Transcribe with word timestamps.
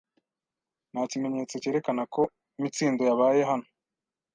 Nta 0.91 1.01
kimenyetso 1.11 1.55
cyerekana 1.63 2.03
ko 2.13 2.21
Mitsindo 2.61 3.01
yabaye 3.09 3.41
hano. 3.49 3.67